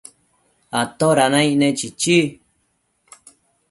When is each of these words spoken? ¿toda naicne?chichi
¿toda 0.99 1.25
naicne?chichi 1.33 2.17